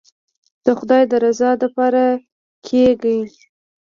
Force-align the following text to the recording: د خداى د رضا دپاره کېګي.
د 0.65 0.67
خداى 0.79 1.03
د 1.11 1.13
رضا 1.23 1.51
دپاره 1.63 2.03
کېګي. 2.65 3.19